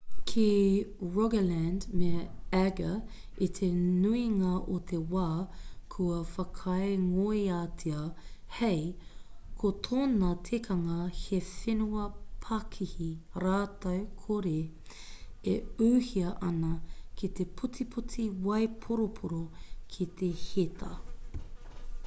ki 0.29 0.45
rogaland 1.15 1.81
me 1.99 2.11
agder 2.59 2.99
i 3.47 3.49
te 3.59 3.67
nuinga 4.03 4.53
o 4.75 4.77
te 4.91 5.01
wā 5.15 5.25
kua 5.95 6.15
whakaingoatia 6.37 7.99
hei 8.59 8.81
ko 9.63 9.71
tōna 9.89 10.31
tikanga 10.49 10.97
he 11.19 11.41
whenua 11.53 12.05
pakihi 12.47 13.11
rākau 13.45 14.01
kore 14.23 14.57
e 15.55 15.57
ūhia 15.89 16.35
ana 16.49 16.71
ki 17.19 17.29
te 17.41 17.49
putiputi 17.61 18.25
waiporoporo 18.49 19.43
ki 19.97 20.09
te 20.23 20.31
heta 20.47 20.91